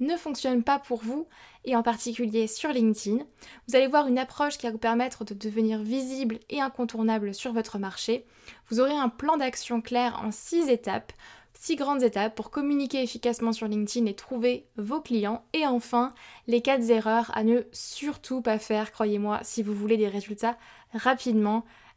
[0.00, 1.26] ne fonctionne pas pour vous,
[1.64, 3.24] et en particulier sur LinkedIn.
[3.68, 7.52] Vous allez voir une approche qui va vous permettre de devenir visible et incontournable sur
[7.52, 8.24] votre marché.
[8.68, 11.12] Vous aurez un plan d'action clair en 6 étapes,
[11.54, 15.44] 6 grandes étapes pour communiquer efficacement sur LinkedIn et trouver vos clients.
[15.52, 16.14] Et enfin,
[16.46, 20.56] les 4 erreurs à ne surtout pas faire, croyez-moi, si vous voulez des résultats
[20.92, 21.64] rapidement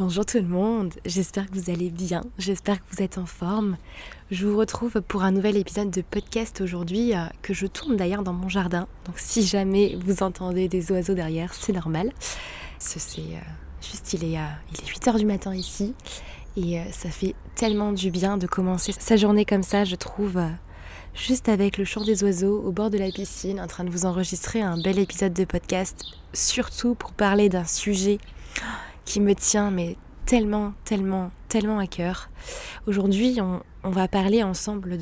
[0.00, 3.76] Bonjour tout le monde, j'espère que vous allez bien, j'espère que vous êtes en forme.
[4.30, 8.22] Je vous retrouve pour un nouvel épisode de podcast aujourd'hui euh, que je tourne d'ailleurs
[8.22, 8.88] dans mon jardin.
[9.04, 12.12] Donc si jamais vous entendez des oiseaux derrière, c'est normal.
[12.78, 13.40] C'est euh,
[13.82, 15.92] juste, il est, euh, il est 8h du matin ici
[16.56, 20.40] et ça fait tellement du bien de commencer sa journée comme ça, je trouve,
[21.12, 24.06] juste avec le chant des oiseaux au bord de la piscine, en train de vous
[24.06, 28.16] enregistrer un bel épisode de podcast, surtout pour parler d'un sujet
[29.04, 29.96] qui me tient mais
[30.26, 32.30] tellement, tellement, tellement à cœur.
[32.86, 34.96] Aujourd'hui, on, va parler ensemble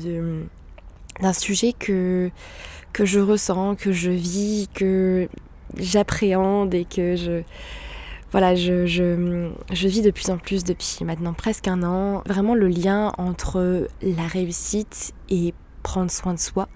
[1.19, 2.31] d'un sujet que,
[2.93, 5.29] que je ressens, que je vis, que
[5.77, 7.43] j'appréhende et que je,
[8.31, 12.23] voilà, je, je, je, vis de plus en plus depuis maintenant presque un an.
[12.25, 16.67] Vraiment le lien entre la réussite et prendre soin de soi,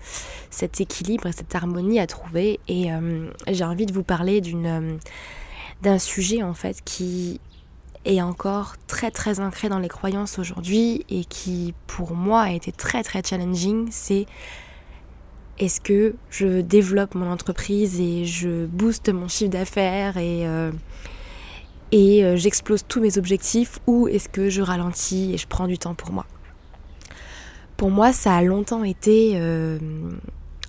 [0.50, 2.59] cet équilibre, cette harmonie à trouver.
[2.67, 5.00] Et euh, j'ai envie de vous parler d'une
[5.83, 7.39] d'un sujet en fait qui
[8.05, 12.71] est encore très très ancré dans les croyances aujourd'hui et qui pour moi a été
[12.71, 14.25] très très challenging, c'est
[15.59, 20.72] est-ce que je développe mon entreprise et je booste mon chiffre d'affaires et, euh,
[21.93, 25.93] euh, j'explose tous mes objectifs ou est-ce que je ralentis et je prends du temps
[25.93, 26.25] pour moi?
[27.77, 29.33] Pour moi ça a longtemps été...
[29.35, 29.77] Euh,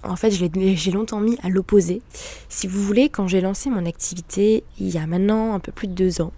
[0.05, 2.03] en fait, j'ai longtemps mis à l'opposé.
[2.49, 5.89] Si vous voulez, quand j'ai lancé mon activité il y a maintenant un peu plus
[5.89, 6.33] de deux ans,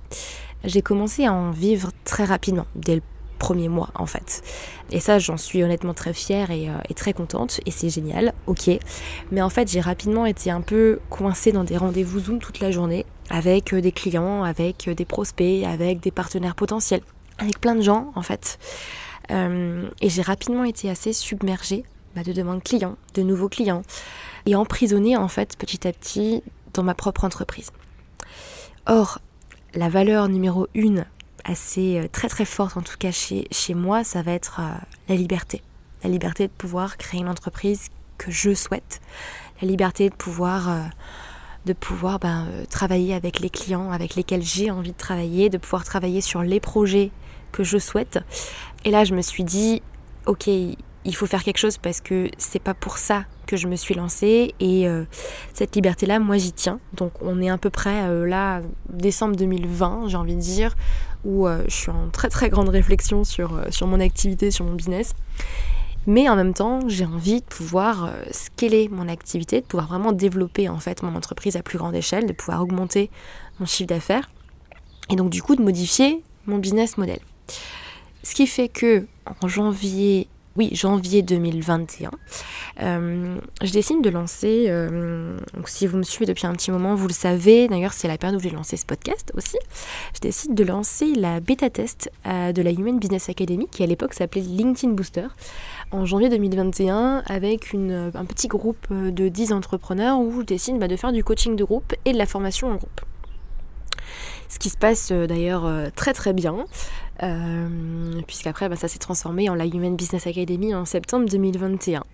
[0.65, 3.03] j'ai commencé à en vivre très rapidement, dès le
[3.39, 4.43] premier mois en fait.
[4.91, 8.71] Et ça, j'en suis honnêtement très fière et, euh, très contente, et c'est génial, ok.
[9.31, 12.71] Mais en fait, j'ai rapidement été un peu coincée dans des rendez-vous Zoom toute la
[12.71, 17.03] journée, avec euh, des clients, avec euh, des prospects, avec des partenaires potentiels,
[17.39, 18.59] avec plein de gens en fait.
[19.29, 21.85] et j'ai rapidement été assez submergée
[22.17, 23.83] bah, de demandes clients, de nouveaux clients,
[24.47, 26.43] et emprisonnée en fait petit à petit
[26.73, 27.71] dans ma propre entreprise.
[28.87, 29.19] Or,
[29.75, 31.05] la valeur numéro une,
[31.45, 34.75] assez euh, très très forte en tout cas chez, moi, ça va être euh,
[35.11, 35.61] la liberté.
[36.03, 39.03] La liberté de pouvoir créer une entreprise que je souhaite.
[39.61, 40.81] La liberté de pouvoir, euh,
[41.67, 45.85] de pouvoir ben, travailler avec les clients avec lesquels j'ai envie de travailler, de pouvoir
[45.85, 47.11] travailler sur les projets
[47.53, 48.21] que je souhaite.
[48.87, 49.83] Et là, je me suis dit,
[50.27, 50.49] ok,
[51.07, 53.95] il faut faire quelque chose parce que c'est pas pour ça que je me suis
[53.95, 55.05] lancée et euh,
[55.55, 56.81] cette liberté là moi j'y tiens.
[56.95, 58.61] Donc on est à peu près euh, là
[58.91, 60.75] décembre 2020 j'ai envie de dire
[61.25, 64.75] où euh, je suis en très très grande réflexion sur, sur mon activité sur mon
[64.75, 65.15] business.
[66.09, 70.69] Mais en même temps j'ai envie de pouvoir scaler mon activité de pouvoir vraiment développer
[70.69, 73.11] en fait mon entreprise à plus grande échelle de pouvoir augmenter
[73.61, 74.29] mon chiffre d'affaires
[75.09, 77.21] et donc du coup de modifier mon business model.
[78.25, 79.07] Ce qui fait que
[79.41, 82.11] en janvier oui, janvier 2021,
[82.83, 87.09] euh, je décide de lancer, euh, si vous me suivez depuis un petit moment, vous
[87.09, 89.59] le savez, d'ailleurs c'est la période où j'ai lancé ce podcast aussi,
[90.15, 93.87] je décide de lancer la bêta test euh, de la Human Business Academy, qui à
[93.87, 95.27] l'époque s'appelait LinkedIn Booster,
[95.91, 100.97] en janvier 2021, avec un petit groupe de 10 entrepreneurs où je décide bah, de
[100.97, 103.01] faire du coaching de groupe et de la formation en groupe.
[104.49, 106.67] Ce qui se passe d'ailleurs très très bien.
[107.23, 112.05] Euh, puisqu'après bah, ça s'est transformé en la Human Business Academy en septembre 2021.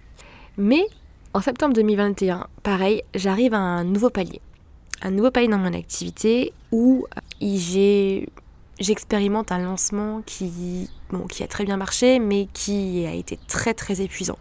[0.59, 0.87] Mais
[1.35, 4.41] en septembre 2021, pareil, j'arrive à un nouveau palier.
[5.03, 7.07] Un nouveau palier dans mon activité où
[7.41, 8.29] j'ai
[8.79, 13.75] j'expérimente un lancement qui, bon, qui a très bien marché, mais qui a été très
[13.75, 14.39] très épuisant.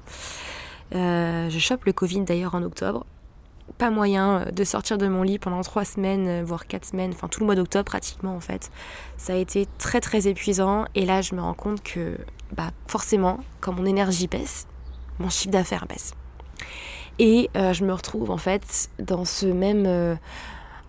[0.93, 3.05] Euh, je chope le Covid d'ailleurs en octobre
[3.71, 7.11] pas moyen euh, de sortir de mon lit pendant trois semaines, euh, voire quatre semaines,
[7.13, 8.71] enfin tout le mois d'octobre pratiquement en fait.
[9.17, 12.17] Ça a été très très épuisant et là je me rends compte que
[12.55, 14.67] bah forcément quand mon énergie baisse,
[15.19, 16.13] mon chiffre d'affaires baisse.
[17.19, 20.17] Et euh, je me retrouve en fait dans ce même...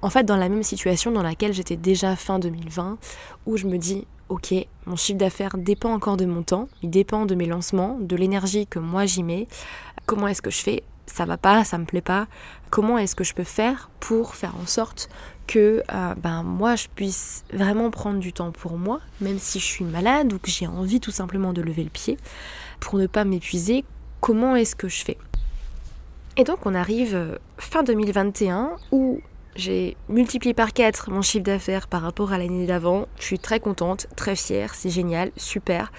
[0.02, 2.98] en fait dans la même situation dans laquelle j'étais déjà fin 2020
[3.46, 4.54] où je me dis ok,
[4.86, 8.66] mon chiffre d'affaires dépend encore de mon temps, il dépend de mes lancements, de l'énergie
[8.66, 9.46] que moi j'y mets.
[10.06, 12.26] Comment est-ce que je fais ça va pas, ça me plaît pas.
[12.70, 15.08] Comment est-ce que je peux faire pour faire en sorte
[15.46, 19.64] que euh, ben moi je puisse vraiment prendre du temps pour moi, même si je
[19.64, 22.16] suis malade ou que j'ai envie tout simplement de lever le pied,
[22.80, 23.84] pour ne pas m'épuiser.
[24.20, 25.18] Comment est-ce que je fais?
[26.36, 29.20] Et donc on arrive euh, fin 2021 où
[29.54, 33.06] j'ai multiplié par 4 mon chiffre d'affaires par rapport à l'année d'avant.
[33.18, 35.92] Je suis très contente, très fière, c'est génial, super.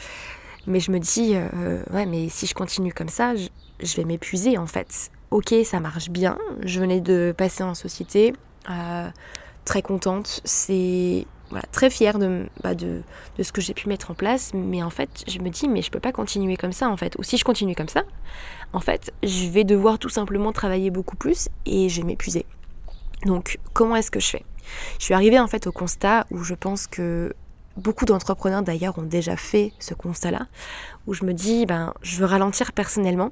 [0.66, 3.34] Mais je me dis, euh, ouais, mais si je continue comme ça,
[3.80, 5.12] vais m'épuiser en fait.
[5.32, 8.34] Ok, ça marche bien, je venais de passer en société,
[8.70, 9.10] euh,
[9.66, 11.26] très contente, c'est
[11.72, 13.02] très fière de, bah, de,
[13.38, 15.82] de, ce que j'ai pu mettre en place, mais en fait je me dis mais
[15.82, 18.04] je peux pas continuer comme ça en fait, ou si je continue comme ça,
[18.74, 22.46] en fait je vais devoir tout simplement travailler beaucoup plus et je vais m'épuiser.
[23.26, 24.46] Donc comment est-ce que je fais?
[25.00, 27.34] Je suis arrivée en fait au constat où je pense que
[27.78, 30.48] beaucoup d'entrepreneurs d'ailleurs ont déjà fait ce constat-là,
[31.08, 33.32] où je me dis ben je veux ralentir personnellement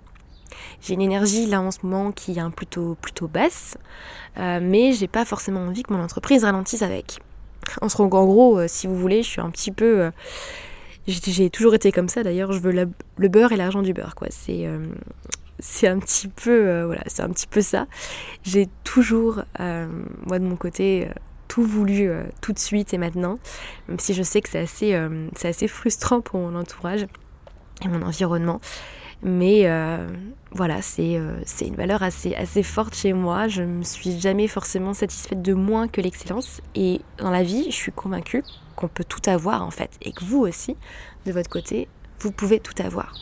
[0.81, 3.77] j'ai une énergie là en ce moment qui est plutôt, plutôt basse,
[4.38, 7.19] euh, mais j'ai pas forcément envie que mon entreprise ralentisse avec.
[7.81, 10.01] En, gros, euh, si vous voulez, je suis un petit peu.
[10.01, 10.12] Euh,
[11.07, 14.15] j'ai toujours été comme ça d'ailleurs, je veux le beurre et l'argent du beurre.
[14.30, 14.68] C'est.
[15.59, 17.86] c'est un petit peu voilà c'est un petit peu ça
[18.44, 21.07] j'ai toujours moi de mon côté
[21.48, 22.09] tout voulu
[22.42, 23.39] tout de suite et maintenant
[23.88, 25.00] même si je sais que c'est assez
[25.36, 27.07] c'est assez frustrant pour mon entourage
[27.83, 28.62] et mon environnement
[29.23, 30.07] mais euh,
[30.51, 33.47] voilà, euh, c'est une valeur assez, assez forte chez moi.
[33.47, 36.62] Je ne me suis jamais forcément satisfaite de moins que l'excellence.
[36.75, 38.44] Et dans la vie, je suis convaincue
[38.75, 39.91] qu'on peut tout avoir en fait.
[40.01, 40.75] Et que vous aussi,
[41.25, 41.88] de votre côté,
[42.19, 43.13] vous pouvez tout avoir.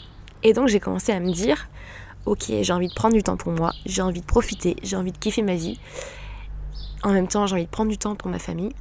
[0.43, 1.67] Et donc j'ai commencé à me dire,
[2.25, 5.11] ok, j'ai envie de prendre du temps pour moi, j'ai envie de profiter, j'ai envie
[5.11, 5.79] de kiffer ma vie.
[7.03, 8.73] En même temps, j'ai envie de prendre du temps pour ma famille.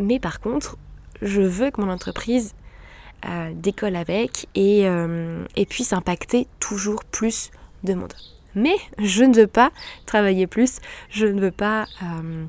[0.00, 0.76] Mais par contre,
[1.22, 2.54] je veux que mon entreprise
[3.54, 7.50] décolle avec et, euh, et puisse impacter toujours plus
[7.82, 8.12] de monde.
[8.54, 9.70] Mais je ne veux pas
[10.06, 10.78] travailler plus,
[11.10, 12.44] je ne veux pas euh,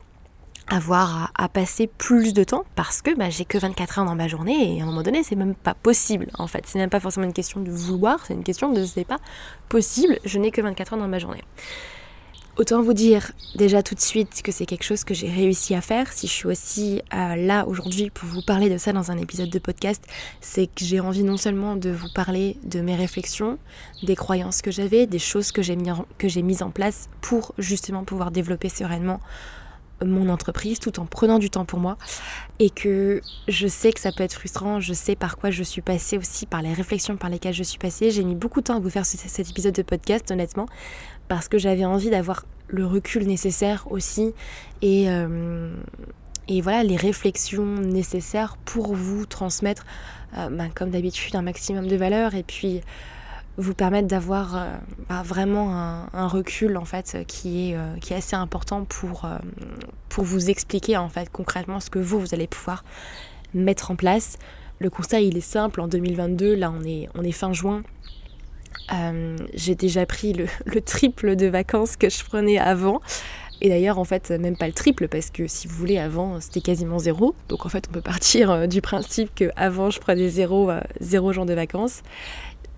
[0.68, 4.28] avoir à, passer plus de temps parce que bah, j'ai que 24 heures dans ma
[4.28, 6.64] journée et à un moment donné c'est même pas possible en fait.
[6.68, 9.20] C'est même pas forcément une question de vouloir, c'est une question de c'est pas
[9.70, 11.44] possible, je n'ai que 24 heures dans ma journée.
[12.58, 15.82] Autant vous dire déjà tout de suite que c'est quelque chose que j'ai réussi à
[15.82, 16.14] faire.
[16.14, 19.50] Si je suis aussi euh, là aujourd'hui pour vous parler de ça dans un épisode
[19.50, 20.02] de podcast,
[20.40, 23.58] c'est que j'ai envie non seulement de vous parler de mes réflexions,
[24.04, 25.76] des croyances que j'avais, des choses que j'ai
[26.18, 29.20] que j'ai mises en place pour justement pouvoir développer sereinement
[30.04, 31.98] mon entreprise tout en prenant du temps pour moi
[32.60, 35.82] et que je sais que ça peut être frustrant, je sais par quoi je suis
[35.82, 38.12] passée aussi, par les réflexions par lesquelles je suis passée.
[38.12, 40.68] J'ai mis beaucoup de temps à vous faire cet épisode de podcast honnêtement
[41.28, 44.34] parce que j'avais envie d'avoir le recul nécessaire aussi
[44.82, 45.70] et, euh,
[46.62, 49.86] voilà les réflexions nécessaires pour vous transmettre
[50.38, 52.82] euh, bah, comme d'habitude un maximum de valeur et puis
[53.58, 54.76] vous permettre d'avoir euh,
[55.10, 55.74] bah, vraiment
[56.14, 59.28] un, recul en fait qui est, assez important pour,
[60.18, 62.84] vous expliquer en fait concrètement ce que vous vous allez pouvoir
[63.54, 64.38] mettre en place.
[64.80, 67.84] Le constat il est simple en 2022, là on est, on est fin juin,
[69.54, 73.02] j'ai déjà pris le, le, triple de vacances que je prenais avant.
[73.62, 76.62] Et d'ailleurs, en fait, même pas le triple, parce que si vous voulez, avant, c'était
[76.62, 77.36] quasiment zéro.
[77.48, 81.54] Donc en fait, on peut partir du principe qu'avant, je prenais zéro, zéro jour de
[81.54, 82.02] vacances.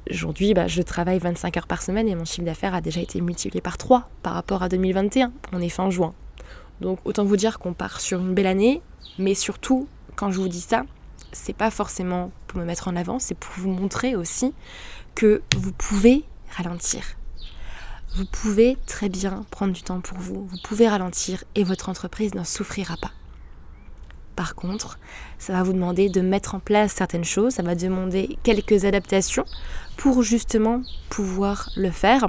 [0.10, 3.20] Aujourd'hui, bah, je travaille 25 heures par semaine et mon chiffre d'affaires a déjà été
[3.20, 5.34] multiplié par 3 par rapport à 2021.
[5.51, 6.13] On est fin juin.
[6.80, 8.82] Donc autant vous dire qu'on part sur une belle année,
[9.18, 10.84] mais surtout, quand je vous dis ça,
[11.32, 14.54] c'est pas forcément pour me mettre en avant, c'est pour vous montrer aussi
[15.17, 16.24] que vous pouvez
[16.55, 17.01] ralentir.
[18.15, 22.36] Vous pouvez très bien prendre du temps pour vous, vous pouvez ralentir et votre entreprise
[22.36, 23.09] n'en souffrira pas.
[24.36, 25.00] Par contre,
[25.39, 29.45] ça va vous demander de mettre en place certaines choses, ça va demander quelques adaptations
[29.97, 32.27] pour justement pouvoir le faire.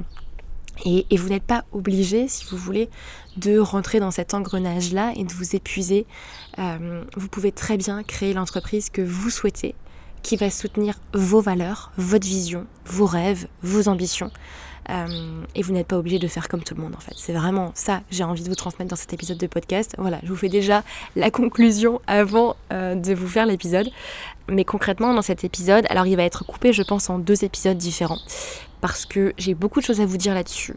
[0.87, 2.89] Et, vous n'êtes pas obligé, si vous voulez,
[3.37, 6.07] de rentrer dans cet engrenage-là et de vous épuiser.
[6.59, 9.75] Euh, vous pouvez très bien créer l'entreprise que vous souhaitez,
[10.23, 14.31] qui va soutenir vos valeurs, votre vision, vos rêves, vos ambitions.
[14.91, 17.13] Euh, et vous n'êtes pas obligé de faire comme tout le monde en fait.
[17.17, 19.95] C'est vraiment ça j'ai envie de vous transmettre dans cet épisode de podcast.
[19.99, 20.83] Voilà, je vous fais déjà
[21.15, 23.91] la conclusion avant euh, de vous faire l'épisode.
[24.51, 27.77] Mais concrètement, dans cet épisode, alors il va être coupé, je pense, en deux épisodes
[27.77, 28.21] différents.
[28.81, 30.75] Parce que j'ai beaucoup de choses à vous dire là-dessus.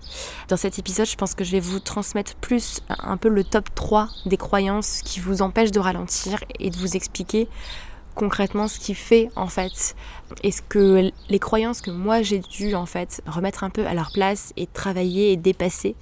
[0.50, 3.74] Dans cet épisode, je pense que je vais vous transmettre plus un peu le top
[3.74, 7.48] 3 des croyances qui vous empêchent de ralentir et de vous expliquer
[8.16, 9.96] concrètement ce qui fait en fait.
[10.44, 13.94] Et ce que les croyances que moi j'ai dû en fait remettre un peu à
[13.94, 15.96] leur place et travailler et dépasser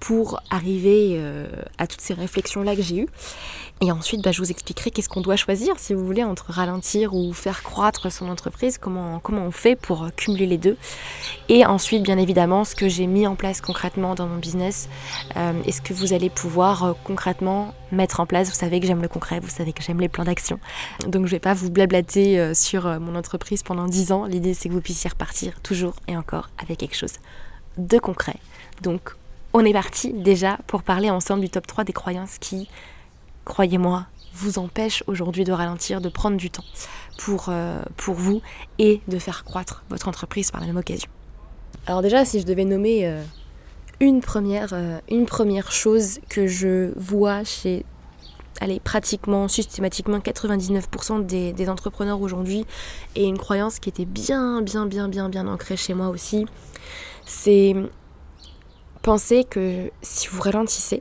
[0.00, 1.46] pour arriver euh,
[1.78, 3.08] à toutes ces réflexions là que j'ai eues
[3.82, 7.14] et ensuite, bah, je vous expliquerai qu'est-ce qu'on doit choisir, si vous voulez, entre ralentir
[7.14, 10.78] ou faire croître son entreprise, comment, on fait pour cumuler les deux.
[11.50, 14.88] Et ensuite, bien évidemment, ce que j'ai mis en place concrètement dans mon business
[15.36, 18.48] euh, et ce que vous allez pouvoir euh, concrètement mettre en place.
[18.48, 20.58] Vous savez que j'aime le concret, vous savez que j'aime les plans d'action.
[21.06, 24.24] Donc, je vais pas vous blablater euh, sur mon entreprise pendant 10 ans.
[24.24, 27.16] L'idée, c'est que vous puissiez repartir toujours et encore avec quelque chose
[27.76, 28.36] de concret.
[28.80, 29.16] Donc,
[29.56, 32.68] on est parti déjà pour parler ensemble du top 3 des croyances qui
[33.46, 36.64] croyez-moi, vous empêche aujourd'hui de ralentir, de prendre du temps
[37.16, 38.42] pour, euh, pour vous
[38.78, 41.08] et de faire croître votre entreprise par la même occasion.
[41.86, 43.22] Alors déjà, si je devais nommer euh,
[43.98, 47.86] une, première, euh, une première chose que je vois chez
[48.60, 52.66] allez, pratiquement, systématiquement 99% des, des entrepreneurs aujourd'hui
[53.14, 56.44] et une croyance qui était bien, bien, bien, bien, bien ancrée chez moi aussi,
[57.24, 57.74] c'est
[59.06, 61.00] penser que si vous ralentissez,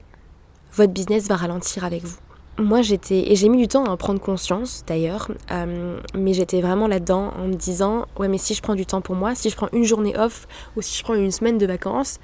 [0.74, 2.18] votre business va ralentir avec vous
[2.58, 6.88] moi j'étais, et j'ai mis du temps à prendre conscience d'ailleurs, euh, mais j'étais vraiment
[6.88, 9.58] là-dedans en me disant, ouais mais si je prends du temps pour moi, si je
[9.58, 10.48] prends une journée off
[10.78, 12.20] ou si je prends une semaine de vacances,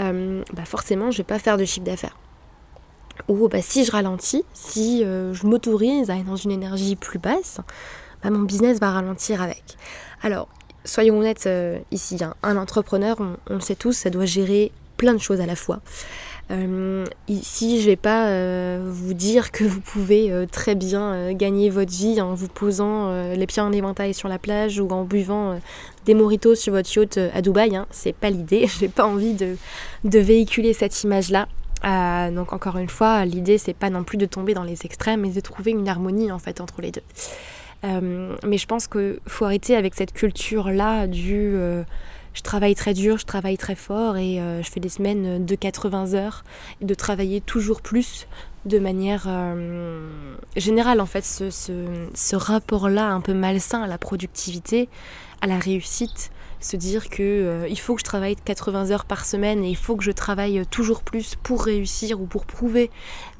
[0.00, 2.16] euh, bah forcément je vais pas faire de chiffre d'affaires.
[3.28, 7.20] Ou bah si je ralentis, si euh, je m'autorise à être dans une énergie plus
[7.20, 7.60] basse,
[8.24, 9.76] bah, mon business va ralentir avec.
[10.20, 10.48] Alors,
[10.84, 11.48] soyons honnêtes
[11.92, 15.46] ici, hein, un entrepreneur, on le sait tous, ça doit gérer plein de choses à
[15.46, 15.80] la fois.
[16.52, 21.70] Euh, ici, je vais pas euh, vous dire que vous pouvez euh, très bien gagner
[21.70, 25.58] votre vie en vous posant les pieds en éventail sur la plage ou en buvant
[26.04, 27.74] des moritos sur votre yacht à Dubaï.
[27.74, 27.86] Hein.
[27.90, 28.66] C'est pas l'idée.
[28.80, 29.56] J'ai pas envie de,
[30.04, 31.48] de véhiculer cette image-là.
[32.30, 35.30] donc encore une fois, l'idée c'est pas non plus de tomber dans les extrêmes, mais
[35.30, 37.02] de trouver une harmonie en fait entre les deux.
[37.82, 41.56] mais je pense qu'il faut arrêter avec cette culture-là du
[42.36, 45.54] je travaille très dur, je travaille très fort et euh, je fais des semaines de
[45.54, 46.44] 80 heures
[46.82, 48.28] de travailler toujours plus
[48.66, 54.90] de manière euh, générale en fait ce, ce, rapport-là un peu malsain à la productivité,
[55.40, 59.24] à la réussite, se dire que euh, il faut que je travaille 80 heures par
[59.24, 62.90] semaine et il faut que je travaille toujours plus pour réussir ou pour prouver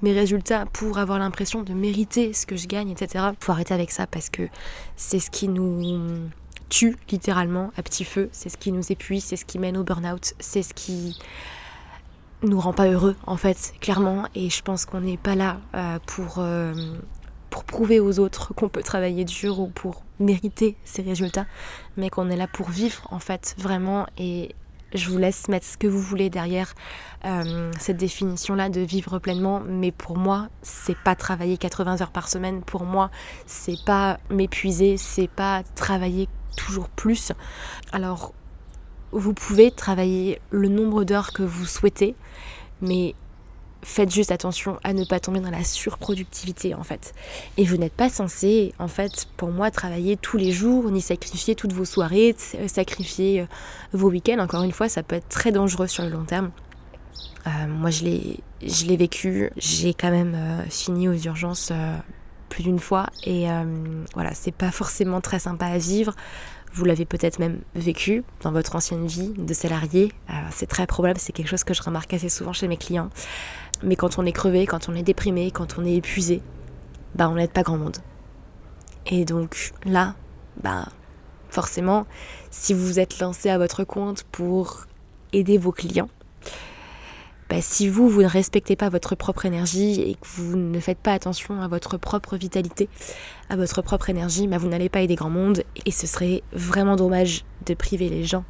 [0.01, 3.27] mes résultats, pour avoir l'impression de mériter ce que je gagne, etc.
[3.41, 4.49] Faut arrêter avec ça parce que
[4.97, 6.31] c'est ce qui nous
[6.69, 8.29] tue littéralement à petit feu.
[8.33, 11.19] C'est ce qui nous épuise, c'est ce qui mène au burn-out, c'est ce qui
[12.43, 14.25] nous rend pas heureux en fait, clairement.
[14.35, 16.75] Et je pense qu'on n'est pas là euh, pour, euh,
[17.51, 21.47] pour prouver aux autres qu'on peut travailler dur ou pour mériter ces résultats,
[21.97, 24.07] mais qu'on est là pour vivre en fait, vraiment.
[24.19, 24.55] Et
[24.95, 26.75] je vous laisse mettre ce que vous voulez derrière
[27.25, 29.61] euh, cette définition-là de vivre pleinement.
[29.67, 32.63] Mais pour moi, c'est pas travailler 80 heures par semaine.
[32.63, 33.11] Pour moi,
[33.47, 37.33] c'est pas m'épuiser, c'est pas travailler toujours plus.
[37.93, 38.33] Alors,
[39.13, 42.15] vous pouvez travailler le nombre d'heures que vous souhaitez,
[42.81, 43.15] mais
[43.83, 47.15] faites juste attention à ne pas tomber dans la surproductivité en fait.
[47.57, 51.55] Et vous n'êtes pas censé, en fait, pour moi, travailler tous les jours, ni sacrifier
[51.55, 53.47] toutes vos soirées, euh, sacrifier euh,
[53.93, 54.41] vos week-ends.
[54.41, 56.51] Encore une fois, ça peut être très dangereux sur le long terme.
[57.47, 59.51] Euh, moi, je l'ai vécu.
[59.57, 60.37] J'ai quand même
[60.69, 61.73] fini aux urgences
[62.49, 63.47] plus d'une fois et
[64.15, 66.15] voilà, c'est pas forcément très sympa à vivre.
[66.77, 70.13] Vous l'avez peut-être même vécu dans votre ancienne vie de salarié.
[70.29, 73.09] Euh, c'est très probable, c'est quelque chose que je remarque assez souvent chez mes clients.
[73.83, 76.43] Mais quand on est crevé, quand on est déprimé, quand on est épuisé,
[77.15, 77.97] bah on n'aide pas grand monde.
[79.07, 80.17] Et donc là,
[80.63, 80.85] bah
[81.49, 82.07] forcément,
[82.51, 84.85] si vous vous êtes lancé à votre compte pour
[85.33, 86.11] aider vos clients,
[87.49, 90.99] bah, si vous, vous ne respectez pas votre propre énergie et que vous ne faites
[90.99, 92.89] pas attention à votre propre vitalité,
[93.49, 96.97] à votre propre énergie, bah, vous n'allez pas aider grand monde et ce serait vraiment
[96.97, 98.45] dommage de priver les gens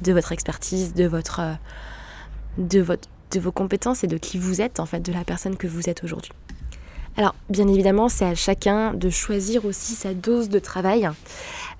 [0.00, 1.54] de votre expertise, de votre, euh,
[2.56, 5.56] de votre, de vos compétences et de qui vous êtes en fait, de la personne
[5.56, 6.32] que vous êtes aujourd'hui.
[7.20, 11.06] Alors, bien évidemment, c'est à chacun de choisir aussi sa dose de travail.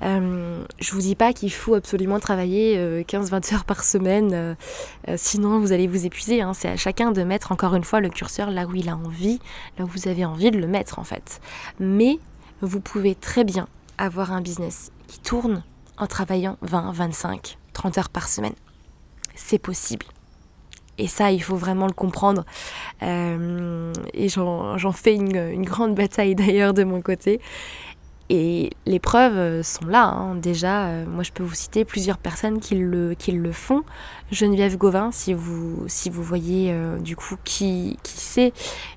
[0.02, 4.54] Euh, je vous dis pas qu'il faut absolument travailler 15-20 euh, heures par semaine, euh,
[5.16, 6.42] sinon vous allez vous épuiser.
[6.42, 6.52] Hein.
[6.52, 9.40] C'est à chacun de mettre encore une fois le curseur là où il a envie,
[9.78, 11.40] là où vous avez envie de le mettre en fait.
[11.78, 12.18] Mais
[12.60, 13.66] vous pouvez très bien
[13.96, 15.62] avoir un business qui tourne
[15.96, 18.52] en travaillant 20, 25, 30 heures par semaine.
[19.34, 20.04] C'est possible.
[21.00, 22.44] Et ça, il faut vraiment le comprendre.
[23.02, 27.40] Euh, et j'en fais une, grande bataille d'ailleurs de mon côté.
[28.32, 30.04] Et les preuves euh, sont là.
[30.04, 30.36] Hein.
[30.36, 33.82] Déjà, euh, moi je peux vous citer plusieurs personnes qui le, qui le font.
[34.30, 38.52] Geneviève Gauvin, si vous, si vous voyez du coup qui, qui c'est,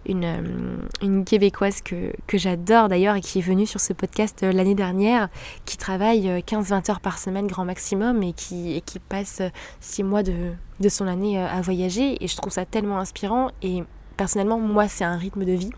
[0.06, 4.76] une, une québécoise que, que j'adore d'ailleurs et qui est venue sur ce podcast l'année
[4.76, 5.30] dernière,
[5.66, 9.42] qui travaille 15-20 heures par semaine grand maximum et qui, et qui passe
[9.82, 13.50] 6 mois de, de son année euh, à voyager et je trouve ça tellement inspirant
[13.62, 13.84] et
[14.18, 15.72] personnellement moi c'est un rythme de vie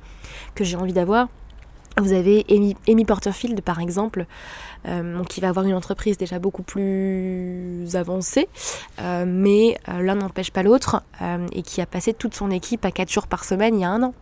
[0.55, 1.29] que j'ai envie d'avoir.
[1.97, 4.25] Vous avez Amy, Porterfield par exemple,
[4.87, 8.49] euh, qui va avoir une entreprise déjà beaucoup plus avancée,
[8.99, 11.03] euh, mais l'un n'empêche pas l'autre,
[11.51, 13.89] et qui a passé toute son équipe à 4 jours par semaine il y a
[13.89, 14.13] un an.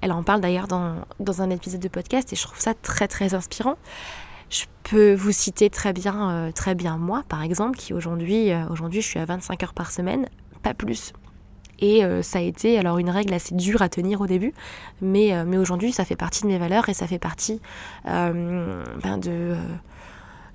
[0.00, 3.06] Elle en parle d'ailleurs dans, dans un épisode de podcast et je trouve ça très
[3.06, 3.76] très inspirant.
[4.52, 8.66] Je peux vous citer très bien, euh, très bien moi, par exemple, qui aujourd'hui, euh,
[8.68, 10.28] aujourd'hui, je suis à 25 heures par semaine,
[10.62, 11.14] pas plus.
[11.82, 14.54] Et euh, ça a été alors une règle assez dure à tenir au début,
[15.02, 17.60] mais, mais aujourd'hui, ça fait partie de mes valeurs et ça fait partie
[18.04, 19.54] ben de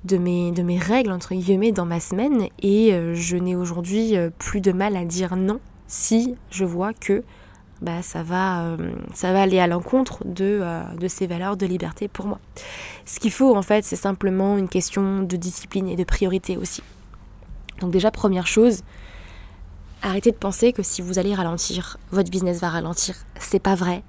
[0.04, 2.48] de mes, de mes règles, entre guillemets, dans ma semaine.
[2.62, 7.24] Et je n'ai aujourd'hui plus de mal à dire non si je vois que
[7.82, 11.66] bah, ça, va, euh, ça va aller à l'encontre de, euh, de ces valeurs de
[11.66, 12.40] liberté pour moi.
[13.06, 16.82] Ce qu'il faut en fait, c'est simplement une question de discipline et de priorité aussi.
[17.80, 18.82] Donc déjà, première chose,
[20.02, 23.16] arrêtez de penser que si vous allez ralentir, votre business va ralentir.
[23.40, 24.04] C'est pas vrai.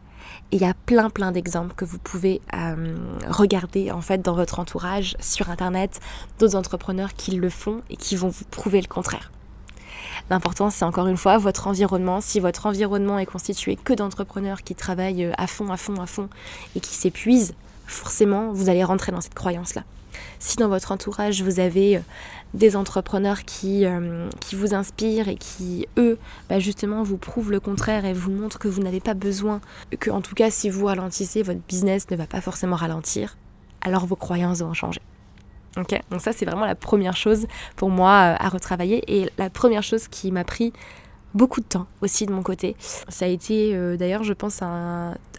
[0.50, 2.96] Il y a plein plein d'exemples que vous pouvez euh,
[3.28, 6.00] regarder en fait dans votre entourage sur internet,
[6.38, 9.30] d'autres entrepreneurs qui le font et qui vont vous prouver le contraire.
[10.30, 12.20] L'important, c'est encore une fois votre environnement.
[12.20, 16.06] Si votre environnement est constitué que d'entrepreneurs qui travaillent euh, à fond, à fond, à
[16.06, 16.28] fond
[16.76, 17.54] et qui s'épuisent,
[17.86, 19.84] forcément, vous allez rentrer dans cette croyance-là.
[20.38, 22.00] Si dans votre entourage, vous avez euh,
[22.54, 27.60] des entrepreneurs qui, euh, qui vous inspirent et qui, eux, bah, justement, vous prouvent le
[27.60, 29.60] contraire et vous montrent que vous n'avez pas besoin,
[30.00, 33.36] que en tout cas, si vous ralentissez, votre business ne va pas forcément ralentir,
[33.82, 35.00] alors vos croyances vont changer.
[36.10, 39.82] Donc ça, c'est vraiment la première chose pour moi euh, à retravailler et la première
[39.82, 40.72] chose qui m'a pris
[41.34, 42.74] beaucoup de temps aussi de mon côté.
[43.08, 44.60] Ça a été euh, d'ailleurs, je pense,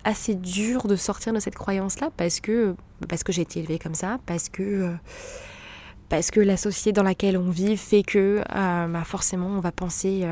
[0.05, 2.75] assez dur de sortir de cette croyance-là parce que,
[3.09, 4.93] parce que j'ai été élevée comme ça, parce que,
[6.09, 10.25] parce que la société dans laquelle on vit fait que bah forcément on va penser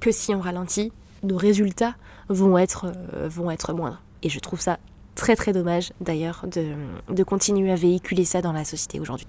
[0.00, 0.92] que si on ralentit,
[1.22, 1.94] nos résultats
[2.28, 2.92] vont être,
[3.28, 4.02] vont être moindres.
[4.22, 4.78] Et je trouve ça
[5.16, 9.26] très très dommage d'ailleurs de, continuer à véhiculer ça dans la société aujourd'hui.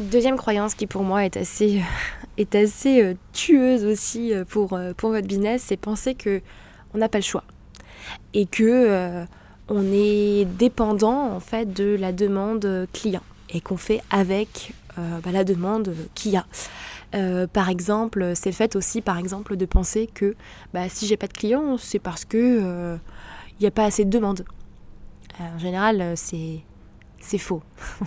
[0.00, 1.80] Deuxième croyance qui pour moi est assez,
[2.36, 6.42] est assez euh, tueuse aussi euh, pour, euh, pour votre business, c'est penser que
[6.92, 7.44] on n'a pas le choix
[8.34, 9.24] et que
[9.68, 15.44] on est dépendant en fait de la demande client et qu'on fait avec bah, la
[15.44, 16.46] demande qu'il y a.
[17.48, 20.34] par exemple, c'est le fait aussi, par exemple, de penser que
[20.72, 22.98] bah, si j'ai pas de clients, c'est parce que
[23.58, 24.44] il n'y a pas assez de demandes.
[25.40, 26.60] En général, euh, c'est
[27.20, 27.62] c'est faux.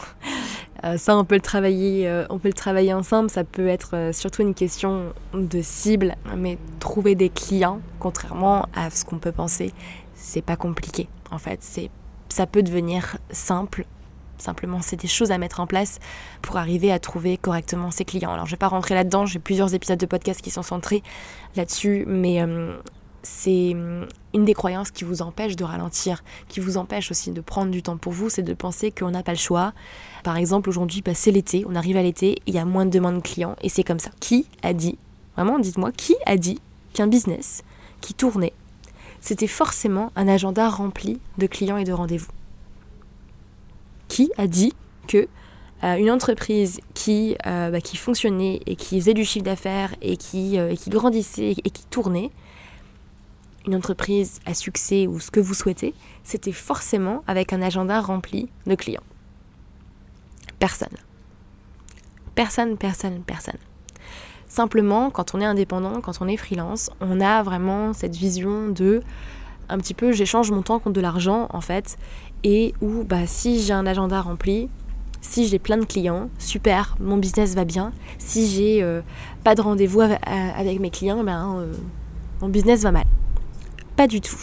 [0.85, 3.29] Euh, ça, on peut le travailler, euh, on peut le travailler ensemble.
[3.29, 9.03] Ça peut être surtout une question de cible, mais trouver des clients, contrairement à ce
[9.03, 9.73] qu'on peut penser,
[10.15, 11.09] c'est pas compliqué.
[11.31, 11.89] En fait, c'est
[12.29, 13.85] ça peut devenir simple.
[14.39, 15.99] Simplement, c'est des choses à mettre en place
[16.41, 18.33] pour arriver à trouver correctement ses clients.
[18.33, 19.25] Alors, je vais pas rentrer là-dedans.
[19.25, 21.03] J'ai plusieurs épisodes de podcast qui sont centrés
[21.55, 22.41] là-dessus, mais
[23.23, 27.41] c'est hum, une des croyances qui vous empêche de ralentir, qui vous empêche aussi de
[27.41, 29.73] prendre du temps pour vous, c'est de penser qu'on n'a pas le choix.
[30.23, 32.91] Par exemple, aujourd'hui, bah, c'est l'été, on arrive à l'été, il y a moins de
[32.91, 34.11] demandes clients et c'est comme ça.
[34.19, 34.97] Qui a dit,
[35.35, 36.59] vraiment, dites-moi, qui a dit
[36.93, 37.63] qu'un business
[38.01, 38.53] qui tournait,
[39.21, 42.31] c'était forcément un agenda rempli de clients et de rendez-vous?
[44.09, 44.73] Qui a dit
[45.07, 45.29] que
[45.83, 50.17] euh, une entreprise qui, euh, bah, qui fonctionnait et qui faisait du chiffre d'affaires et
[50.33, 52.31] euh, qui grandissait et qui tournait,
[53.65, 55.93] une entreprise à succès ou ce que vous souhaitez,
[56.23, 59.03] c'était forcément avec un agenda rempli de clients.
[60.59, 60.97] Personne.
[62.35, 63.57] Personne, personne, personne.
[64.47, 69.01] Simplement, quand on est indépendant, quand on est freelance, on a vraiment cette vision de
[69.69, 71.97] un petit peu j'échange mon temps contre de l'argent en fait
[72.43, 74.69] et où bah si j'ai un agenda rempli
[75.21, 77.91] si j'ai plein de clients, super, mon business va bien.
[78.17, 79.01] Si j'ai euh,
[79.43, 81.73] pas de rendez-vous avec mes clients, ben, euh,
[82.41, 83.05] mon business va mal.
[83.95, 84.39] Pas du tout.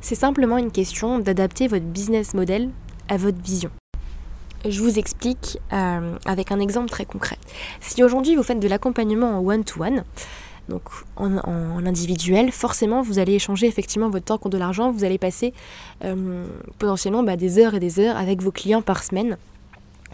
[0.00, 2.70] C'est simplement une question d'adapter votre business model
[3.08, 3.70] à votre vision.
[4.68, 7.38] Je vous explique euh, avec un exemple très concret.
[7.80, 10.04] Si aujourd'hui vous faites de l'accompagnement en one-to-one,
[10.70, 10.82] donc
[11.16, 15.52] en, individuel, forcément vous allez échanger effectivement votre temps contre de l'argent, vous allez passer
[16.78, 19.36] potentiellement bah, des heures et des heures avec vos clients par semaine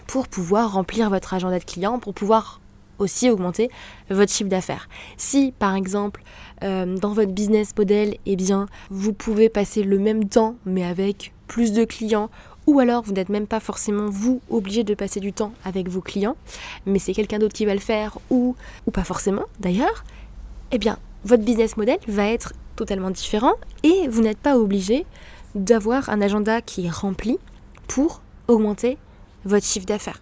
[0.06, 2.60] pour pouvoir remplir votre agenda de client, pour pouvoir
[2.98, 3.70] aussi augmenter
[4.08, 4.88] votre chiffre d'affaires.
[5.16, 6.22] Si par exemple
[6.62, 11.32] euh, dans votre business model, eh bien vous pouvez passer le même temps mais avec
[11.46, 12.30] plus de clients
[12.66, 16.00] ou alors vous n'êtes même pas forcément vous obligé de passer du temps avec vos
[16.00, 16.36] clients,
[16.84, 20.04] mais c'est quelqu'un d'autre qui va le faire ou, ou pas forcément d'ailleurs,
[20.72, 25.06] eh bien votre business model va être totalement différent et vous n'êtes pas obligé
[25.54, 27.38] d'avoir un agenda qui est rempli
[27.88, 28.98] pour augmenter
[29.44, 30.20] votre chiffre d'affaires.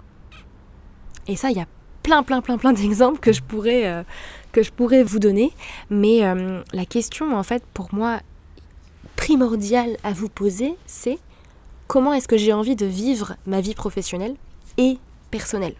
[1.26, 1.66] Et ça, il y a
[2.02, 5.52] plein, plein, plein, plein d'exemples que je pourrais, euh, vous donner.
[5.90, 8.20] Mais euh, la question, en fait, pour moi,
[9.16, 11.18] primordiale à vous poser, c'est
[11.86, 14.36] comment est-ce que j'ai envie de vivre ma vie professionnelle
[14.76, 14.98] et
[15.30, 15.74] personnelle?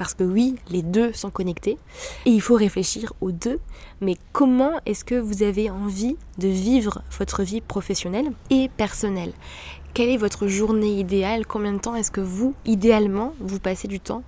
[0.00, 1.76] Parce que oui, les deux sont connectés.
[2.24, 3.60] Et il faut réfléchir aux deux.
[4.00, 9.34] Mais comment est-ce que vous avez envie de vivre votre vie professionnelle et personnelle?
[9.92, 11.46] Quelle est votre journée idéale?
[11.46, 14.22] Combien de temps est-ce que vous, idéalement, vous passez du temps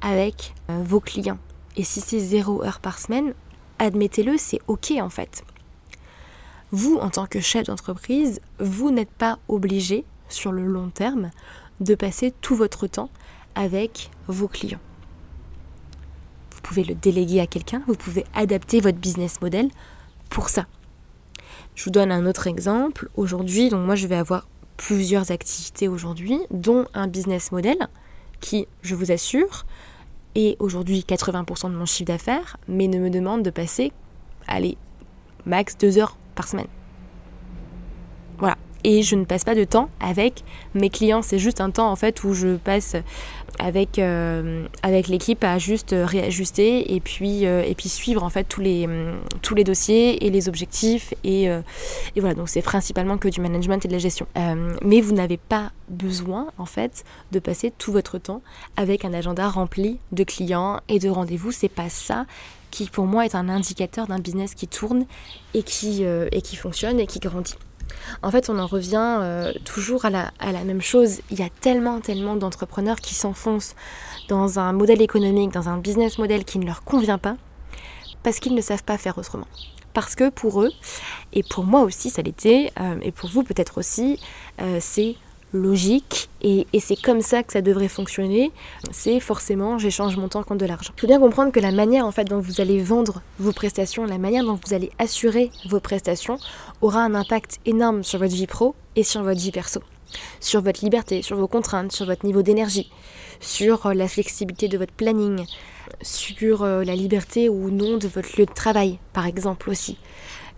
[0.00, 1.38] avec euh, vos clients?
[1.76, 3.34] Et si c'est zéro heure par semaine,
[3.78, 5.44] admettez-le, c'est ok en fait.
[6.70, 11.32] Vous, en tant que chef d'entreprise, vous n'êtes pas obligé, sur le long terme,
[11.80, 13.10] de passer tout votre temps
[13.54, 14.80] avec vos clients
[16.68, 19.68] pouvez le déléguer à quelqu'un, vous pouvez adapter votre business model
[20.28, 20.66] pour ça.
[21.74, 23.08] Je vous donne un autre exemple.
[23.16, 27.76] Aujourd'hui, donc moi je vais avoir plusieurs activités aujourd'hui, dont un business model
[28.40, 29.66] qui, je vous assure,
[30.34, 33.92] est aujourd'hui 80% de mon chiffre d'affaires, mais ne me demande de passer,
[34.46, 34.76] allez,
[35.46, 36.68] max deux heures par semaine.
[38.38, 41.22] Voilà et je ne passe pas de temps avec mes clients.
[41.22, 42.96] C'est juste un temps en fait où je passe
[43.58, 48.44] avec, euh, avec l'équipe à juste réajuster et puis, euh, et puis suivre en fait
[48.44, 48.88] tous les,
[49.42, 51.12] tous les dossiers et les objectifs.
[51.24, 51.60] Et, euh,
[52.14, 54.26] et voilà, donc c'est principalement que du management et de la gestion.
[54.82, 58.42] mais vous n'avez pas besoin en fait de passer tout votre temps
[58.76, 61.52] avec un agenda rempli de clients et de rendez-vous.
[61.52, 62.26] C'est pas ça
[62.70, 65.06] qui pour moi est un indicateur d'un business qui tourne
[65.54, 67.54] et qui, et qui fonctionne et qui grandit.
[68.22, 71.20] En fait, on en revient euh, toujours à la, même chose.
[71.30, 73.74] Il y a tellement, tellement d'entrepreneurs qui s'enfoncent
[74.28, 77.36] dans un modèle économique, dans un business model qui ne leur convient pas,
[78.22, 79.46] parce qu'ils ne savent pas faire autrement.
[79.94, 80.70] Parce que pour eux,
[81.32, 84.20] et pour moi aussi ça l'était, euh, et pour vous peut-être aussi,
[84.60, 85.16] euh, c'est
[85.52, 88.52] logique et, c'est comme ça que ça devrait fonctionner.
[88.90, 90.92] C'est forcément j'échange mon temps contre de l'argent.
[90.96, 94.04] Il faut bien comprendre que la manière en fait dont vous allez vendre vos prestations,
[94.04, 96.38] la manière dont vous allez assurer vos prestations
[96.80, 99.80] aura un impact énorme sur votre vie pro et sur votre vie perso.
[100.40, 102.90] Sur votre liberté, sur vos contraintes, sur votre niveau d'énergie,
[103.40, 105.44] sur euh, la flexibilité de votre planning,
[106.00, 109.98] sur euh, la liberté ou non de votre lieu de travail, par exemple aussi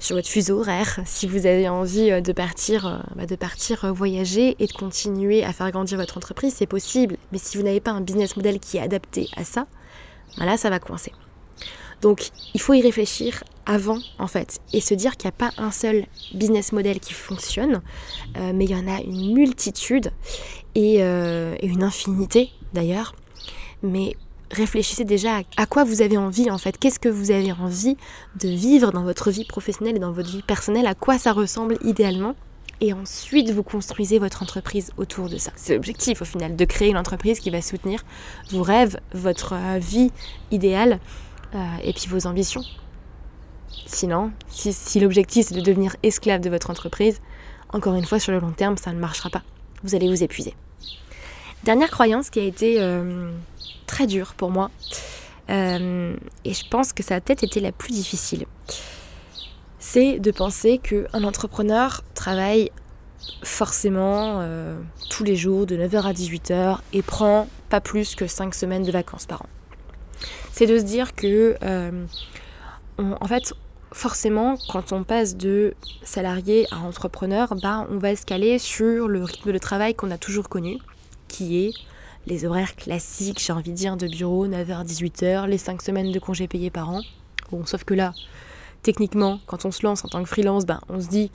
[0.01, 3.85] sur votre fuseau horaire, si vous avez envie euh, de partir, euh, bah, de partir
[3.85, 7.17] euh, voyager et de continuer à faire grandir votre entreprise, c'est possible.
[7.33, 9.67] Mais si vous n'avez pas un business model qui est adapté à ça,
[10.39, 11.13] bah là, ça va coincer.
[12.01, 15.63] Donc, il faut y réfléchir avant, en fait, et se dire qu'il n'y a pas
[15.63, 17.83] un seul business model qui fonctionne,
[18.37, 20.11] mais il y en a une multitude
[20.75, 23.15] et, et une infinité d'ailleurs.
[23.83, 24.17] Mais
[24.51, 27.97] réfléchissez déjà à quoi vous avez envie en fait, qu'est-ce que vous avez envie
[28.41, 31.79] de vivre dans votre vie professionnelle et dans votre vie personnelle, à quoi ça ressemble
[31.83, 32.35] idéalement?
[32.83, 35.53] Et ensuite, vous construisez votre entreprise autour de ça.
[35.55, 38.03] C'est l'objectif au final, de créer une entreprise qui va soutenir
[38.51, 40.11] vos rêves, votre euh, vie
[40.51, 40.99] idéale
[41.55, 42.63] euh, et puis vos ambitions.
[43.85, 47.21] Sinon, si, l'objectif c'est de devenir esclave de votre entreprise,
[47.73, 49.43] encore une fois, sur le long terme, ça ne marchera pas.
[49.83, 50.55] Vous allez vous épuiser.
[51.65, 53.31] Dernière croyance qui a été euh,
[53.90, 54.70] très dure pour moi,
[55.50, 58.46] euh, et je pense que ça a peut-être été la plus difficile,
[59.81, 62.70] c'est de penser qu'un entrepreneur travaille
[63.42, 64.79] forcément euh,
[65.11, 68.92] tous les jours de 9h à 18h et prend pas plus que 5 semaines de
[68.92, 69.48] vacances par an.
[70.53, 72.05] C'est de se dire que, euh,
[72.98, 73.53] en fait,
[73.92, 75.74] forcément, quand on passe de
[76.05, 80.48] salarié à entrepreneur, bah, on va escaler sur le rythme de travail qu'on a toujours
[80.48, 80.79] connu,
[81.26, 81.72] qui est
[82.26, 86.48] les horaires classiques, j'ai envie de dire, de bureau, 9h-18h, les 5 semaines de congés
[86.48, 87.02] payés par an.
[87.50, 88.12] Bon, sauf que là,
[88.83, 91.30] techniquement, quand on se lance en tant que freelance, ben, on se dit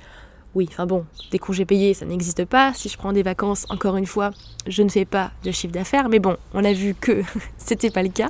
[0.55, 2.73] oui, enfin bon, des congés payés, ça n'existe pas.
[2.73, 4.31] Si je prends des vacances, encore une fois,
[4.67, 6.07] je ne fais pas de chiffre d'affaires.
[6.07, 7.23] Mais bon, on a vu que
[7.57, 8.29] c'était pas le cas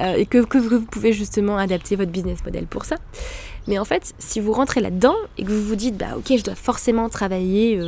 [0.00, 2.96] euh, et que, vous pouvez justement adapter votre business model pour ça.
[3.68, 6.42] Mais en fait, si vous rentrez là-dedans et que vous vous dites, bah ok, je
[6.42, 7.80] dois forcément travailler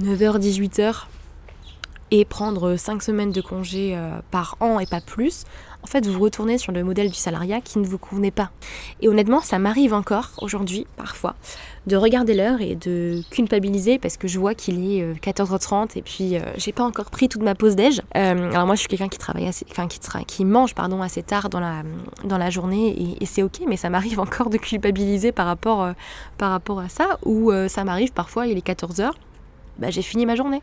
[0.00, 1.04] 9h, 18h
[2.10, 5.44] et prendre 5 semaines de congés euh, par an et pas plus,
[5.86, 8.50] en fait, vous retournez sur le modèle du salariat qui ne vous convenait pas.
[9.00, 11.36] Et honnêtement, ça m'arrive encore aujourd'hui, parfois,
[11.86, 16.02] de regarder l'heure et de culpabiliser parce que je vois qu'il est 14h30 euh, et
[16.02, 18.02] puis euh, j'ai pas encore pris toute ma pause déj.
[18.16, 21.50] Euh, alors moi, je suis quelqu'un qui travaille assez, enfin qui, mange pardon assez tard
[21.50, 21.84] dans la
[22.24, 25.88] dans la journée et, c'est ok, mais ça m'arrive encore de culpabiliser par rapport
[26.36, 29.12] par rapport à ça ou ça m'arrive parfois il est 14h,
[29.78, 30.62] bah, j'ai fini ma journée.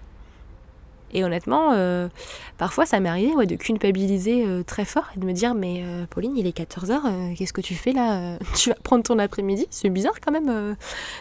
[1.13, 2.10] Et honnêtement, euh,
[2.58, 6.06] parfois ça m'est arrivé de culpabiliser euh, très fort et de me dire Mais euh,
[6.10, 9.67] Pauline, il est 14h, qu'est-ce que tu fais là Tu vas prendre ton après-midi?
[9.69, 10.76] C'est bizarre quand même,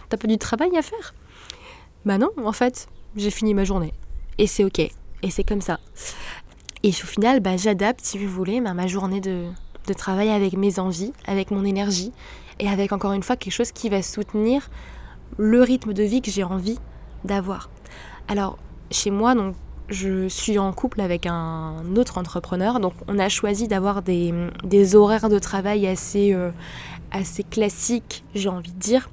[0.09, 1.15] t'as pas du travail à faire
[2.07, 3.93] Bah non, en fait, j'ai fini ma journée.
[4.39, 4.79] Et c'est ok.
[4.79, 5.79] Et c'est comme ça.
[6.83, 9.45] Et au final, bah, j'adapte, si vous voulez, ma journée de,
[9.87, 12.13] de travail avec mes envies, avec mon énergie
[12.59, 14.69] et avec encore une fois quelque chose qui va soutenir
[15.39, 16.79] le rythme de vie que j'ai envie
[17.25, 17.71] d'avoir.
[18.29, 18.59] Alors,
[18.91, 19.55] chez moi, donc
[19.89, 24.33] je suis en couple avec un autre entrepreneur, donc on a choisi d'avoir des,
[24.95, 26.51] horaires de travail assez, euh,
[27.11, 29.11] assez classiques, j'ai envie de dire.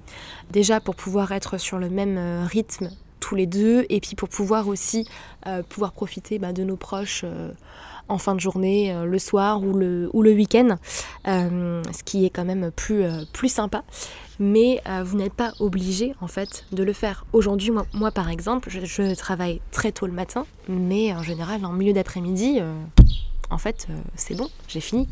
[0.51, 4.29] Déjà pour pouvoir être sur le même euh, rythme tous les deux, et puis pour
[4.29, 5.07] pouvoir aussi
[5.45, 7.25] euh, pouvoir profiter bah, de nos proches
[8.07, 10.77] en fin de journée, le soir ou le, ou le week-end,
[11.25, 13.03] ce qui est quand même plus,
[13.33, 13.83] plus sympa.
[14.39, 17.25] Mais vous n'êtes pas obligé en fait de le faire.
[17.33, 21.91] Aujourd'hui, moi, par exemple, je, travaille très tôt le matin, mais en général en milieu
[21.91, 22.59] d'après-midi,
[23.49, 25.09] en fait, c'est bon, j'ai fini.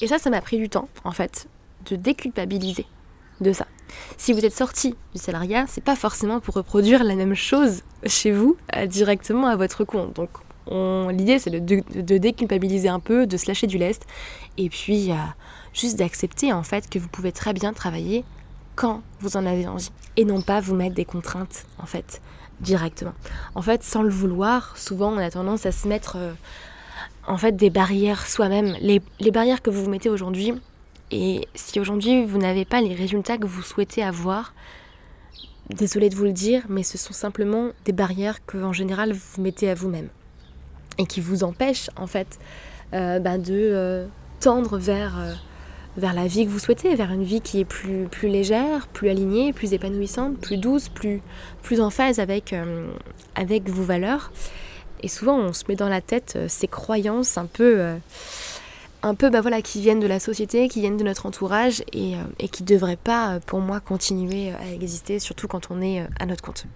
[0.00, 1.48] Et ça, ça m'a pris du temps en fait
[1.90, 2.86] de déculpabiliser
[3.40, 3.66] de ça.
[4.16, 8.32] Si vous êtes sorti du salariat, c'est pas forcément pour reproduire la même chose chez
[8.32, 10.18] vous directement à votre compte.
[10.68, 14.04] L'idée, c'est de, déculpabiliser un peu, de se lâcher du lest,
[14.58, 15.14] et puis euh,
[15.72, 18.24] juste d'accepter en fait que vous pouvez très bien travailler
[18.74, 22.20] quand vous en avez envie, et non pas vous mettre des contraintes en fait
[22.60, 23.14] directement.
[23.54, 26.32] En fait, sans le vouloir, souvent on a tendance à se mettre euh,
[27.26, 29.00] en fait des barrières soi-même, les,
[29.30, 30.52] barrières que vous vous mettez aujourd'hui.
[31.10, 34.52] Et si aujourd'hui vous n'avez pas les résultats que vous souhaitez avoir,
[35.70, 39.42] désolé de vous le dire, mais ce sont simplement des barrières que en général vous
[39.42, 40.08] mettez à vous-même
[40.98, 42.38] et qui vous empêche en fait
[42.94, 44.06] euh, bah, de euh,
[44.40, 45.32] tendre vers, euh,
[45.96, 49.08] vers la vie que vous souhaitez, vers une vie qui est plus, plus légère, plus
[49.08, 51.20] alignée, plus épanouissante, plus douce, plus,
[51.62, 52.54] plus en phase avec,
[53.34, 54.30] avec vos valeurs.
[55.02, 57.82] Et souvent on se met dans la tête ces croyances un peu,
[59.02, 62.14] un peu bah, voilà, qui viennent de la société, qui viennent de notre entourage et,
[62.38, 66.26] et qui ne devraient pas pour moi continuer à exister, surtout quand on est à
[66.26, 66.66] notre compte.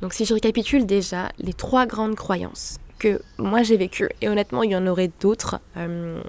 [0.00, 4.08] Donc si je récapitule déjà les trois grandes croyances que moi j'ai vécu.
[4.20, 5.58] Et honnêtement, il y en aurait d'autres.
[5.76, 6.22] Euh,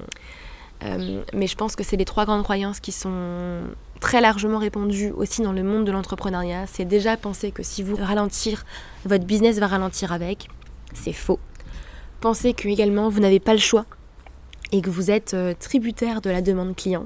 [0.84, 3.62] euh, mais je pense que c'est les trois grandes croyances qui sont
[4.00, 6.66] très largement répandues aussi dans le monde de l'entrepreneuriat.
[6.68, 8.66] C'est déjà penser que si vous ralentir,
[9.06, 10.50] votre business va ralentir avec.
[10.94, 11.40] C'est faux.
[12.20, 13.86] Pensez que également vous n'avez pas le choix
[14.72, 17.06] et que vous êtes euh, tributaire de la demande client.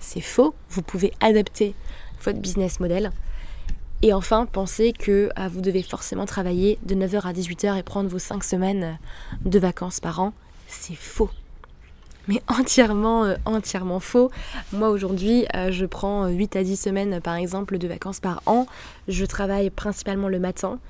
[0.00, 0.54] C'est faux.
[0.70, 1.74] Vous pouvez adapter
[2.22, 3.12] votre business model.
[4.04, 8.10] Et enfin, pensez que ah, vous devez forcément travailler de 9h à 18h et prendre
[8.10, 8.98] vos 5 semaines
[9.46, 10.34] de vacances par an.
[10.68, 11.30] C'est faux.
[12.28, 14.30] Mais entièrement, euh, entièrement faux.
[14.74, 18.66] Moi aujourd'hui, euh, je prends 8 à 10 semaines par exemple de vacances par an.
[19.08, 20.80] Je travaille principalement le matin.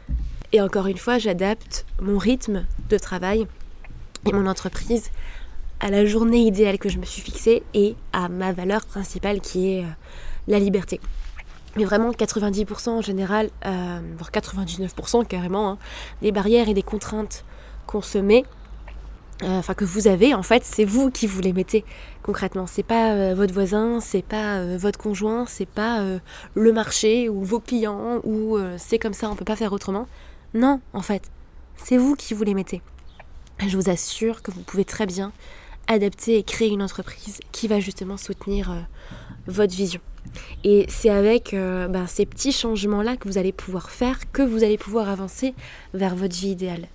[0.50, 3.46] Et encore une fois, j'adapte mon rythme de travail
[4.27, 5.12] et mon entreprise
[5.79, 9.70] à la journée idéale que je me suis fixée et à ma valeur principale qui
[9.70, 9.88] est euh,
[10.48, 10.98] la liberté.
[11.77, 15.79] Mais vraiment 90% en général, euh, voire 99% carrément, hein,
[16.23, 17.45] des barrières et des contraintes
[17.87, 18.45] qu'on se met,
[19.43, 21.85] euh, enfin que vous avez, en fait, c'est vous qui vous les mettez
[22.23, 22.67] concrètement.
[22.67, 26.05] C'est pas euh, votre voisin, c'est pas votre conjoint, c'est pas
[26.55, 30.07] le marché ou vos clients ou c'est comme ça, on peut pas faire autrement.
[30.55, 31.31] Non, en fait,
[31.77, 32.83] c'est vous qui vous les mettez.
[33.67, 35.33] Je vous assure que vous pouvez très bien
[35.89, 38.73] adapter et créer une entreprise qui va justement soutenir
[39.47, 40.01] votre vision.
[40.65, 44.65] Et c'est avec euh, ben, ces petits changements-là que vous allez pouvoir faire, que vous
[44.65, 45.55] allez pouvoir avancer
[45.93, 46.89] vers votre vie idéale,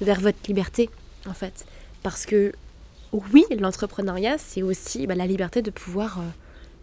[0.00, 0.90] vers votre liberté,
[1.26, 1.66] en fait,
[2.02, 2.52] Parce que
[3.12, 6.22] oui, l'entrepreneuriat, c'est aussi bah, la liberté de pouvoir euh,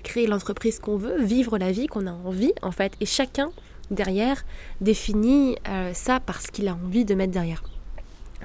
[0.04, 2.94] créer l'entreprise qu'on veut, vivre la vie qu'on a envie, en fait.
[3.00, 3.52] Et chacun,
[3.92, 4.44] derrière,
[4.82, 7.64] définit euh, ça parce qu'il a envie de mettre derrière.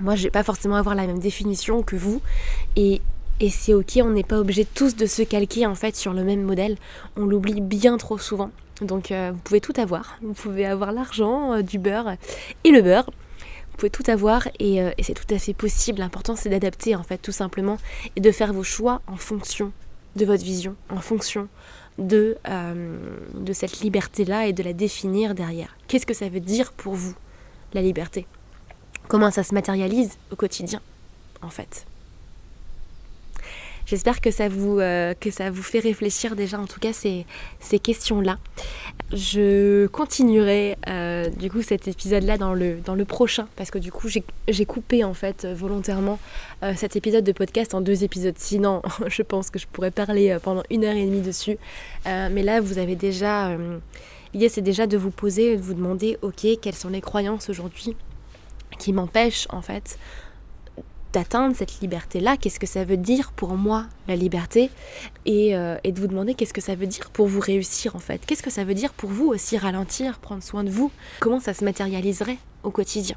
[0.00, 2.20] Moi, je vais pas forcément avoir la même définition que vous.
[2.76, 3.00] Et,
[3.40, 6.24] et c'est ok, on n'est pas obligé tous de se calquer, en fait, sur le
[6.24, 6.76] même modèle.
[7.16, 8.50] On l'oublie bien trop souvent.
[8.80, 10.18] Donc, euh, vous pouvez tout avoir.
[10.22, 12.14] Vous pouvez avoir l'argent, du beurre
[12.64, 13.10] et le beurre
[13.78, 16.00] pouvez tout avoir euh, et, c'est tout à fait possible.
[16.00, 17.78] L'important c'est d'adapter en fait tout simplement
[18.16, 19.72] et de faire vos choix en fonction
[20.16, 21.48] de votre vision, en fonction
[21.96, 22.98] de, euh,
[23.34, 25.76] de cette liberté-là et de la définir derrière.
[25.86, 27.14] Qu'est-ce que ça veut dire pour vous,
[27.72, 28.26] la liberté?
[29.06, 30.80] Comment ça se matérialise au quotidien,
[31.40, 31.87] en fait?
[33.88, 37.24] J'espère que, ça vous, euh, que ça vous fait réfléchir déjà, en tout cas, ces,
[37.58, 38.36] ces questions-là.
[39.14, 43.90] Je continuerai euh, du coup cet épisode-là dans le, dans le prochain, parce que du
[43.90, 46.18] coup, j'ai coupé en fait volontairement
[46.62, 48.36] euh, cet épisode de podcast en deux épisodes.
[48.36, 51.56] Sinon, je pense que je pourrais parler pendant une heure et demie dessus.
[52.04, 53.56] mais là, vous avez déjà...
[54.34, 57.96] L'idée, c'est déjà de vous poser, de vous demander, ok, quelles sont les croyances aujourd'hui
[58.78, 59.98] qui m'empêchent en fait
[61.12, 64.70] d'atteindre cette liberté-là, qu'est-ce que ça veut dire pour moi la liberté,
[65.26, 68.24] euh, et, de vous demander qu'est-ce que ça veut dire pour vous réussir en fait,
[68.26, 70.90] qu'est-ce que ça veut dire pour vous aussi ralentir, prendre soin de vous,
[71.20, 73.16] comment ça se matérialiserait au quotidien?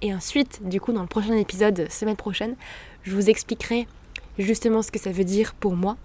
[0.00, 2.54] Et ensuite, du coup, dans le prochain épisode, semaine prochaine,
[3.02, 3.88] je vous expliquerai
[4.38, 5.96] justement ce que ça veut dire pour moi,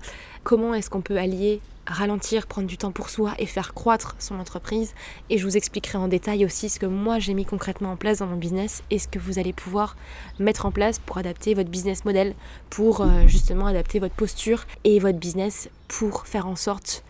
[0.43, 4.39] comment est-ce qu'on peut allier ralentir, prendre du temps pour soi et faire croître son
[4.39, 4.93] entreprise.
[5.29, 8.19] Et je vous expliquerai en détail aussi ce que moi j'ai mis concrètement en place
[8.19, 9.95] dans mon business et ce que vous allez pouvoir
[10.39, 12.35] mettre en place pour adapter votre business model,
[12.69, 17.03] pour euh, justement adapter votre posture et votre business pour faire en sorte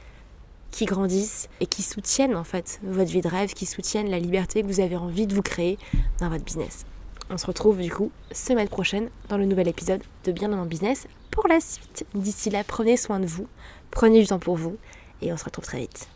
[0.71, 4.63] qu'il grandisse et qu'il soutienne en fait votre vie de rêve, qu'il soutienne la liberté
[4.63, 5.77] que vous avez envie de vous créer
[6.19, 6.85] dans votre business.
[7.29, 10.65] On se retrouve du coup semaine prochaine dans le nouvel épisode de Bien dans mon
[10.65, 12.05] business pour la suite.
[12.13, 13.47] D'ici là, prenez soin de vous,
[13.93, 14.77] prenez du temps pour vous
[15.21, 16.09] et on se retrouve très vite.